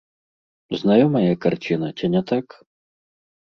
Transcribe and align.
Знаёмая 0.83 1.33
карціна, 1.47 1.93
ці 2.01 2.05
не 2.17 2.25
так? 2.35 2.45